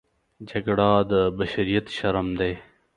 جګړه 0.49 0.91
د 1.11 1.13
بشریت 1.37 1.85
شرم 1.97 2.27
دی 2.39 2.53